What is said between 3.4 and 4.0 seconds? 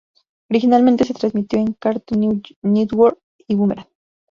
y Boomerang.